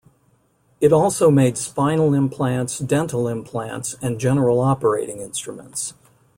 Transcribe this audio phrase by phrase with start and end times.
[0.79, 5.93] It also made spinal implants, dental implants, and general operating instruments.